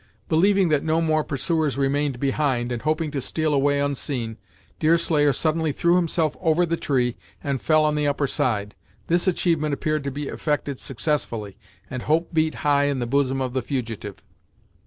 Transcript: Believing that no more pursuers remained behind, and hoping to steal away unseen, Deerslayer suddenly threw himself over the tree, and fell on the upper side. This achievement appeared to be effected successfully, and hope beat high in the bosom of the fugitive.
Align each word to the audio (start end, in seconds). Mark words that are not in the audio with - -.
Believing 0.29 0.69
that 0.69 0.83
no 0.83 0.99
more 0.99 1.23
pursuers 1.23 1.77
remained 1.77 2.19
behind, 2.19 2.71
and 2.71 2.81
hoping 2.81 3.11
to 3.11 3.21
steal 3.21 3.53
away 3.53 3.79
unseen, 3.79 4.37
Deerslayer 4.79 5.31
suddenly 5.31 5.71
threw 5.71 5.95
himself 5.95 6.35
over 6.41 6.65
the 6.65 6.75
tree, 6.75 7.17
and 7.43 7.61
fell 7.61 7.85
on 7.85 7.93
the 7.93 8.07
upper 8.07 8.25
side. 8.25 8.73
This 9.05 9.27
achievement 9.27 9.75
appeared 9.75 10.03
to 10.05 10.09
be 10.11 10.27
effected 10.27 10.79
successfully, 10.79 11.55
and 11.87 12.01
hope 12.01 12.33
beat 12.33 12.55
high 12.65 12.85
in 12.85 12.97
the 12.97 13.05
bosom 13.05 13.41
of 13.41 13.53
the 13.53 13.61
fugitive. 13.61 14.23